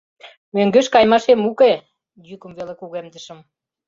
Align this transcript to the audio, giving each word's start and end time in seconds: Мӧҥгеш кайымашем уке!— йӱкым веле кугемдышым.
Мӧҥгеш 0.55 0.87
кайымашем 0.93 1.47
уке!— 1.49 1.71
йӱкым 2.27 2.51
веле 2.57 2.73
кугемдышым. 2.77 3.39